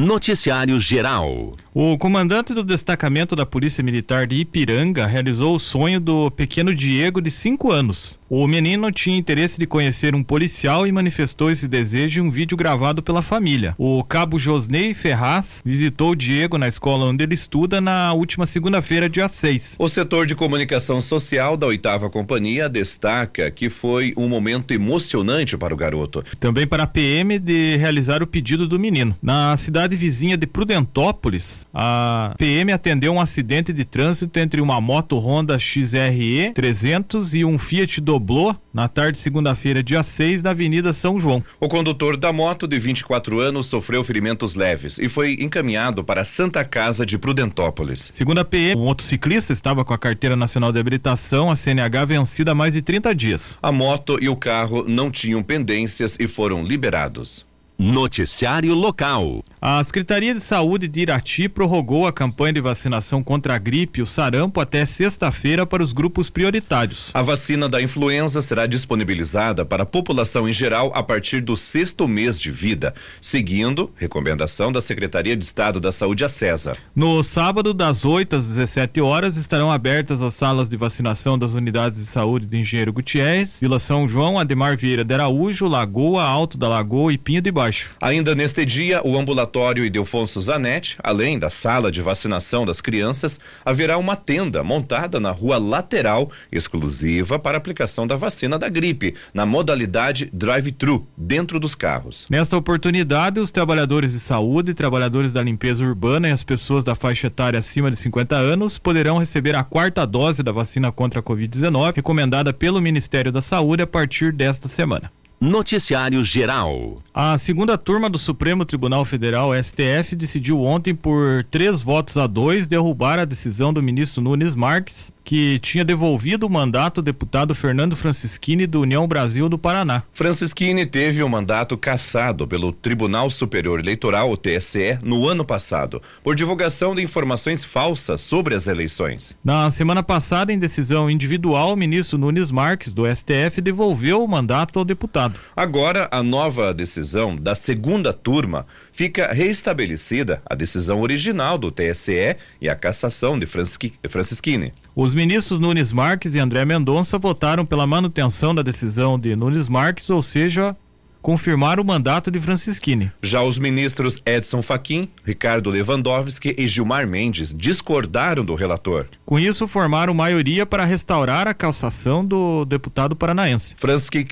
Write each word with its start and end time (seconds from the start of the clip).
Noticiário 0.00 0.80
Geral. 0.80 1.52
O 1.74 1.96
comandante 1.98 2.54
do 2.54 2.64
destacamento 2.64 3.36
da 3.36 3.44
Polícia 3.44 3.84
Militar 3.84 4.26
de 4.26 4.36
Ipiranga 4.36 5.06
realizou 5.06 5.54
o 5.54 5.58
sonho 5.58 6.00
do 6.00 6.30
pequeno 6.30 6.74
Diego 6.74 7.20
de 7.20 7.30
5 7.30 7.70
anos. 7.70 8.18
O 8.28 8.46
menino 8.46 8.90
tinha 8.90 9.16
interesse 9.16 9.58
de 9.58 9.66
conhecer 9.66 10.14
um 10.14 10.22
policial 10.22 10.86
e 10.86 10.92
manifestou 10.92 11.50
esse 11.50 11.68
desejo 11.68 12.20
em 12.20 12.24
um 12.24 12.30
vídeo 12.30 12.56
gravado 12.56 13.02
pela 13.02 13.22
família. 13.22 13.74
O 13.76 14.02
cabo 14.02 14.38
Josnei 14.38 14.94
Ferraz 14.94 15.62
visitou 15.64 16.10
o 16.10 16.16
Diego 16.16 16.56
na 16.56 16.66
escola 16.66 17.06
onde 17.06 17.24
ele 17.24 17.34
estuda 17.34 17.80
na 17.80 18.12
última 18.12 18.46
segunda-feira, 18.46 19.08
dia 19.08 19.28
6. 19.28 19.76
O 19.78 19.88
setor 19.88 20.26
de 20.26 20.34
comunicação 20.34 21.00
social 21.00 21.56
da 21.56 21.66
oitava 21.66 22.08
companhia 22.08 22.68
destaca 22.68 23.50
que 23.50 23.68
foi 23.68 24.14
um 24.16 24.28
momento 24.28 24.72
emocionante 24.72 25.56
para 25.56 25.74
o 25.74 25.76
garoto. 25.76 26.24
Também 26.38 26.66
para 26.66 26.84
a 26.84 26.86
PM 26.86 27.38
de 27.38 27.76
realizar 27.76 28.22
o 28.22 28.26
pedido 28.26 28.66
do 28.66 28.78
menino. 28.78 29.16
Na 29.22 29.56
cidade 29.56 29.89
vizinha 29.96 30.36
de 30.36 30.46
Prudentópolis, 30.46 31.66
a 31.72 32.34
PM 32.38 32.72
atendeu 32.72 33.12
um 33.12 33.20
acidente 33.20 33.72
de 33.72 33.84
trânsito 33.84 34.38
entre 34.38 34.60
uma 34.60 34.80
moto 34.80 35.18
Honda 35.18 35.58
XRE 35.58 36.52
300 36.54 37.34
e 37.34 37.44
um 37.44 37.58
Fiat 37.58 38.00
Doblô 38.00 38.54
na 38.72 38.88
tarde 38.88 39.12
de 39.12 39.18
segunda-feira, 39.18 39.82
dia 39.82 40.02
6, 40.02 40.42
na 40.42 40.50
Avenida 40.50 40.92
São 40.92 41.18
João. 41.18 41.42
O 41.58 41.68
condutor 41.68 42.16
da 42.16 42.32
moto, 42.32 42.68
de 42.68 42.78
24 42.78 43.40
anos, 43.40 43.66
sofreu 43.66 44.04
ferimentos 44.04 44.54
leves 44.54 44.98
e 44.98 45.08
foi 45.08 45.36
encaminhado 45.40 46.04
para 46.04 46.22
a 46.22 46.24
Santa 46.24 46.64
Casa 46.64 47.04
de 47.04 47.18
Prudentópolis. 47.18 48.10
Segundo 48.12 48.38
a 48.38 48.44
PM, 48.44 48.80
o 48.80 48.84
motociclista 48.84 49.52
estava 49.52 49.84
com 49.84 49.92
a 49.92 49.98
carteira 49.98 50.36
nacional 50.36 50.72
de 50.72 50.78
habilitação, 50.78 51.50
a 51.50 51.56
CNH, 51.56 52.04
vencida 52.04 52.52
há 52.52 52.54
mais 52.54 52.74
de 52.74 52.82
30 52.82 53.14
dias. 53.14 53.58
A 53.62 53.72
moto 53.72 54.18
e 54.20 54.28
o 54.28 54.36
carro 54.36 54.84
não 54.86 55.10
tinham 55.10 55.42
pendências 55.42 56.16
e 56.18 56.26
foram 56.28 56.62
liberados. 56.62 57.44
Noticiário 57.78 58.74
Local. 58.74 59.42
A 59.62 59.84
Secretaria 59.84 60.32
de 60.32 60.40
Saúde 60.40 60.88
de 60.88 61.00
Irati 61.00 61.46
prorrogou 61.46 62.06
a 62.06 62.12
campanha 62.14 62.54
de 62.54 62.62
vacinação 62.62 63.22
contra 63.22 63.54
a 63.54 63.58
gripe 63.58 64.00
e 64.00 64.02
o 64.02 64.06
sarampo 64.06 64.58
até 64.58 64.86
sexta-feira 64.86 65.66
para 65.66 65.82
os 65.82 65.92
grupos 65.92 66.30
prioritários. 66.30 67.10
A 67.12 67.20
vacina 67.20 67.68
da 67.68 67.82
influenza 67.82 68.40
será 68.40 68.64
disponibilizada 68.64 69.62
para 69.66 69.82
a 69.82 69.86
população 69.86 70.48
em 70.48 70.52
geral 70.52 70.90
a 70.94 71.02
partir 71.02 71.42
do 71.42 71.58
sexto 71.58 72.08
mês 72.08 72.40
de 72.40 72.50
vida, 72.50 72.94
seguindo 73.20 73.90
recomendação 73.96 74.72
da 74.72 74.80
Secretaria 74.80 75.36
de 75.36 75.44
Estado 75.44 75.78
da 75.78 75.92
Saúde, 75.92 76.24
a 76.24 76.28
César. 76.30 76.78
No 76.96 77.22
sábado, 77.22 77.74
das 77.74 78.06
8 78.06 78.36
às 78.36 78.48
17 78.48 79.02
horas, 79.02 79.36
estarão 79.36 79.70
abertas 79.70 80.22
as 80.22 80.32
salas 80.32 80.70
de 80.70 80.78
vacinação 80.78 81.38
das 81.38 81.52
unidades 81.52 81.98
de 81.98 82.06
saúde 82.06 82.46
do 82.46 82.56
Engenheiro 82.56 82.94
Gutierrez, 82.94 83.58
Vila 83.60 83.78
São 83.78 84.08
João, 84.08 84.38
Ademar 84.38 84.78
Vieira 84.78 85.04
de 85.04 85.12
Araújo, 85.12 85.68
Lagoa, 85.68 86.22
Alto 86.22 86.56
da 86.56 86.66
Lagoa 86.66 87.12
e 87.12 87.18
Pinho 87.18 87.42
de 87.42 87.52
Baixo. 87.52 87.90
Ainda 88.00 88.34
neste 88.34 88.64
dia, 88.64 89.06
o 89.06 89.18
ambulatório 89.18 89.49
ambulatório 89.50 89.84
Ildefonso 89.84 90.40
Zanetti, 90.40 90.96
além 91.02 91.38
da 91.38 91.50
sala 91.50 91.90
de 91.90 92.00
vacinação 92.00 92.64
das 92.64 92.80
crianças, 92.80 93.40
haverá 93.64 93.98
uma 93.98 94.14
tenda 94.14 94.62
montada 94.62 95.18
na 95.18 95.32
rua 95.32 95.58
lateral, 95.58 96.30
exclusiva 96.52 97.38
para 97.38 97.58
aplicação 97.58 98.06
da 98.06 98.16
vacina 98.16 98.58
da 98.58 98.68
gripe, 98.68 99.14
na 99.34 99.44
modalidade 99.44 100.30
drive-thru, 100.32 101.06
dentro 101.16 101.58
dos 101.58 101.74
carros. 101.74 102.26
Nesta 102.30 102.56
oportunidade, 102.56 103.40
os 103.40 103.50
trabalhadores 103.50 104.12
de 104.12 104.20
saúde, 104.20 104.72
trabalhadores 104.72 105.32
da 105.32 105.42
limpeza 105.42 105.84
urbana 105.84 106.28
e 106.28 106.32
as 106.32 106.44
pessoas 106.44 106.84
da 106.84 106.94
faixa 106.94 107.26
etária 107.26 107.58
acima 107.58 107.90
de 107.90 107.96
50 107.96 108.36
anos 108.36 108.78
poderão 108.78 109.18
receber 109.18 109.56
a 109.56 109.64
quarta 109.64 110.06
dose 110.06 110.42
da 110.42 110.52
vacina 110.52 110.92
contra 110.92 111.20
a 111.20 111.22
Covid-19, 111.22 111.96
recomendada 111.96 112.52
pelo 112.52 112.80
Ministério 112.80 113.32
da 113.32 113.40
Saúde 113.40 113.82
a 113.82 113.86
partir 113.86 114.32
desta 114.32 114.68
semana. 114.68 115.10
Noticiário 115.40 116.22
Geral. 116.22 117.02
A 117.14 117.38
segunda 117.38 117.78
turma 117.78 118.10
do 118.10 118.18
Supremo 118.18 118.62
Tribunal 118.66 119.06
Federal, 119.06 119.52
STF, 119.54 120.14
decidiu 120.14 120.60
ontem 120.60 120.94
por 120.94 121.44
três 121.50 121.80
votos 121.80 122.18
a 122.18 122.26
dois 122.26 122.66
derrubar 122.66 123.18
a 123.18 123.24
decisão 123.24 123.72
do 123.72 123.82
ministro 123.82 124.22
Nunes 124.22 124.54
Marques, 124.54 125.10
que 125.24 125.58
tinha 125.60 125.84
devolvido 125.84 126.46
o 126.46 126.50
mandato 126.50 126.98
ao 126.98 127.04
deputado 127.04 127.54
Fernando 127.54 127.96
Francischini 127.96 128.66
do 128.66 128.82
União 128.82 129.08
Brasil 129.08 129.48
do 129.48 129.56
Paraná. 129.56 130.02
Francischini 130.12 130.84
teve 130.84 131.22
o 131.22 131.28
mandato 131.28 131.76
cassado 131.76 132.46
pelo 132.46 132.72
Tribunal 132.72 133.30
Superior 133.30 133.78
Eleitoral, 133.80 134.30
o 134.30 134.36
TSE, 134.36 134.98
no 135.02 135.26
ano 135.26 135.44
passado, 135.44 136.02
por 136.22 136.34
divulgação 136.34 136.94
de 136.94 137.02
informações 137.02 137.64
falsas 137.64 138.20
sobre 138.20 138.54
as 138.54 138.66
eleições. 138.66 139.34
Na 139.42 139.70
semana 139.70 140.02
passada, 140.02 140.52
em 140.52 140.58
decisão 140.58 141.10
individual, 141.10 141.72
o 141.72 141.76
ministro 141.76 142.18
Nunes 142.18 142.50
Marques, 142.50 142.92
do 142.92 143.04
STF, 143.06 143.60
devolveu 143.62 144.22
o 144.22 144.28
mandato 144.28 144.78
ao 144.78 144.84
deputado. 144.84 145.29
Agora, 145.54 146.08
a 146.10 146.22
nova 146.22 146.72
decisão 146.72 147.36
da 147.36 147.54
segunda 147.54 148.12
turma 148.12 148.66
fica 148.92 149.32
reestabelecida 149.32 150.42
a 150.44 150.54
decisão 150.54 151.00
original 151.00 151.58
do 151.58 151.70
TSE 151.70 152.36
e 152.60 152.68
a 152.68 152.74
cassação 152.74 153.38
de 153.38 153.46
Francisquini. 153.46 154.72
Os 154.94 155.14
ministros 155.14 155.58
Nunes 155.58 155.92
Marques 155.92 156.34
e 156.34 156.38
André 156.38 156.64
Mendonça 156.64 157.18
votaram 157.18 157.64
pela 157.64 157.86
manutenção 157.86 158.54
da 158.54 158.62
decisão 158.62 159.18
de 159.18 159.34
Nunes 159.36 159.68
Marques, 159.68 160.10
ou 160.10 160.22
seja, 160.22 160.76
confirmar 161.22 161.78
o 161.78 161.84
mandato 161.84 162.30
de 162.30 162.38
Francisquini. 162.38 163.10
Já 163.22 163.42
os 163.42 163.58
ministros 163.58 164.20
Edson 164.24 164.62
Fachin, 164.62 165.08
Ricardo 165.24 165.70
Lewandowski 165.70 166.54
e 166.56 166.66
Gilmar 166.66 167.06
Mendes 167.06 167.54
discordaram 167.54 168.44
do 168.44 168.54
relator. 168.54 169.06
Com 169.24 169.38
isso, 169.38 169.68
formaram 169.68 170.12
maioria 170.14 170.66
para 170.66 170.84
restaurar 170.84 171.46
a 171.46 171.54
cassação 171.54 172.24
do 172.24 172.64
deputado 172.64 173.14
paranaense. 173.14 173.76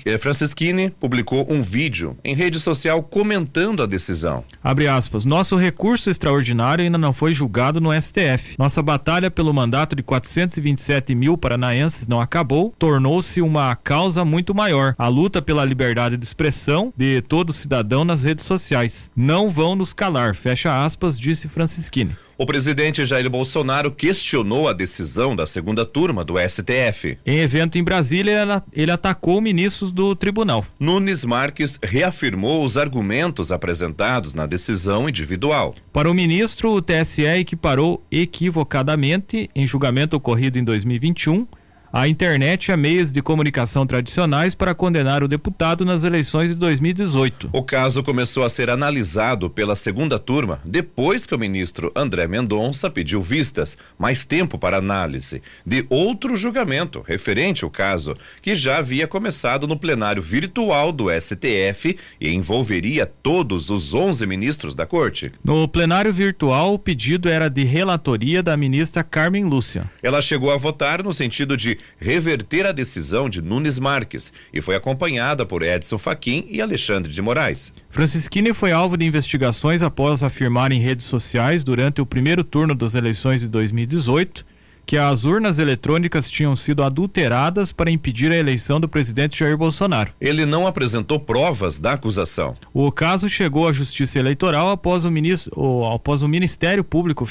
Eh, 0.05 0.17
Francisquini 0.17 0.89
publicou 0.89 1.45
um 1.49 1.61
vídeo 1.61 2.17
em 2.23 2.33
rede 2.33 2.59
social 2.59 3.01
comentando 3.03 3.83
a 3.83 3.85
decisão. 3.85 4.43
Abre 4.63 4.87
aspas, 4.87 5.25
nosso 5.25 5.55
recurso 5.55 6.09
extraordinário 6.09 6.83
ainda 6.83 6.97
não 6.97 7.13
foi 7.13 7.33
julgado 7.33 7.79
no 7.79 7.89
STF. 7.99 8.55
Nossa 8.57 8.81
batalha 8.81 9.31
pelo 9.31 9.53
mandato 9.53 9.95
de 9.95 10.03
427 10.03 11.15
mil 11.15 11.37
paranaenses 11.37 12.07
não 12.07 12.21
acabou, 12.21 12.73
tornou-se 12.77 13.41
uma 13.41 13.75
causa 13.75 14.25
muito 14.25 14.53
maior. 14.53 14.95
A 14.97 15.07
luta 15.07 15.41
pela 15.41 15.65
liberdade 15.65 16.17
de 16.17 16.25
expressão 16.25 16.78
de 16.95 17.21
todo 17.21 17.51
cidadão 17.51 18.05
nas 18.05 18.23
redes 18.23 18.45
sociais. 18.45 19.11
Não 19.15 19.49
vão 19.49 19.75
nos 19.75 19.93
calar, 19.93 20.33
fecha 20.35 20.83
aspas, 20.83 21.19
disse 21.19 21.47
Francisquini. 21.47 22.15
O 22.41 22.45
presidente 22.45 23.03
Jair 23.03 23.29
Bolsonaro 23.29 23.91
questionou 23.91 24.69
a 24.69 24.71
decisão 24.71 25.35
da 25.35 25.45
segunda 25.45 25.85
turma 25.85 26.23
do 26.23 26.35
STF. 26.39 27.17
Em 27.25 27.39
evento 27.39 27.77
em 27.77 27.83
Brasília, 27.83 28.63
ele 28.71 28.91
atacou 28.91 29.41
ministros 29.41 29.91
do 29.91 30.15
tribunal. 30.15 30.65
Nunes 30.79 31.25
Marques 31.25 31.77
reafirmou 31.83 32.63
os 32.63 32.77
argumentos 32.77 33.51
apresentados 33.51 34.33
na 34.33 34.45
decisão 34.45 35.09
individual. 35.09 35.75
Para 35.91 36.09
o 36.09 36.13
ministro, 36.13 36.71
o 36.71 36.81
TSE 36.81 37.25
equiparou 37.25 38.01
equivocadamente, 38.09 39.49
em 39.53 39.67
julgamento 39.67 40.15
ocorrido 40.15 40.57
em 40.57 40.63
2021, 40.63 41.45
a 41.91 42.07
internet 42.07 42.71
a 42.71 42.77
meios 42.77 43.11
de 43.11 43.21
comunicação 43.21 43.85
tradicionais 43.85 44.53
para 44.53 44.75
condenar 44.75 45.23
o 45.23 45.27
deputado 45.27 45.83
nas 45.83 46.03
eleições 46.03 46.51
de 46.51 46.55
2018. 46.55 47.49
O 47.51 47.63
caso 47.63 48.03
começou 48.03 48.43
a 48.43 48.49
ser 48.49 48.69
analisado 48.69 49.49
pela 49.49 49.75
segunda 49.75 50.19
turma 50.19 50.61
depois 50.63 51.25
que 51.25 51.33
o 51.33 51.39
ministro 51.39 51.91
André 51.95 52.27
Mendonça 52.27 52.89
pediu 52.89 53.21
vistas, 53.21 53.77
mais 53.97 54.23
tempo 54.23 54.57
para 54.57 54.77
análise, 54.77 55.41
de 55.65 55.85
outro 55.89 56.35
julgamento 56.35 57.01
referente 57.05 57.63
ao 57.63 57.71
caso, 57.71 58.15
que 58.41 58.55
já 58.55 58.77
havia 58.77 59.07
começado 59.07 59.67
no 59.67 59.77
plenário 59.77 60.21
virtual 60.21 60.91
do 60.91 61.07
STF 61.09 61.97
e 62.21 62.29
envolveria 62.29 63.05
todos 63.05 63.69
os 63.71 63.93
11 63.93 64.25
ministros 64.27 64.75
da 64.75 64.85
corte. 64.85 65.31
No 65.43 65.67
plenário 65.67 66.13
virtual, 66.13 66.73
o 66.73 66.79
pedido 66.79 67.27
era 67.27 67.49
de 67.49 67.63
relatoria 67.63 68.43
da 68.43 68.55
ministra 68.55 69.03
Carmen 69.03 69.45
Lúcia. 69.45 69.85
Ela 70.03 70.21
chegou 70.21 70.51
a 70.51 70.57
votar 70.57 71.03
no 71.03 71.11
sentido 71.11 71.57
de 71.57 71.78
reverter 71.97 72.65
a 72.65 72.71
decisão 72.71 73.29
de 73.29 73.41
Nunes 73.41 73.79
Marques 73.79 74.31
e 74.53 74.61
foi 74.61 74.75
acompanhada 74.75 75.45
por 75.45 75.61
Edson 75.61 75.97
Fachin 75.97 76.45
e 76.49 76.61
Alexandre 76.61 77.11
de 77.11 77.21
Moraes. 77.21 77.73
Francisquini 77.89 78.53
foi 78.53 78.71
alvo 78.71 78.97
de 78.97 79.05
investigações 79.05 79.81
após 79.81 80.23
afirmar 80.23 80.71
em 80.71 80.79
redes 80.79 81.05
sociais 81.05 81.63
durante 81.63 82.01
o 82.01 82.05
primeiro 82.05 82.43
turno 82.43 82.75
das 82.75 82.95
eleições 82.95 83.41
de 83.41 83.47
2018 83.47 84.45
que 84.89 84.97
as 84.97 85.23
urnas 85.23 85.59
eletrônicas 85.59 86.31
tinham 86.31 86.55
sido 86.55 86.81
adulteradas 86.81 87.71
para 87.71 87.91
impedir 87.91 88.31
a 88.31 88.35
eleição 88.35 88.79
do 88.79 88.89
presidente 88.89 89.37
Jair 89.37 89.55
Bolsonaro. 89.55 90.11
Ele 90.19 90.47
não 90.47 90.65
apresentou 90.65 91.19
provas 91.19 91.79
da 91.79 91.93
acusação. 91.93 92.55
O 92.73 92.91
caso 92.91 93.29
chegou 93.29 93.67
à 93.67 93.71
Justiça 93.71 94.17
Eleitoral 94.17 94.71
após 94.71 95.05
o, 95.05 95.11
ministro, 95.11 95.85
após 95.93 96.23
o 96.23 96.27
Ministério 96.27 96.83
Público 96.83 97.23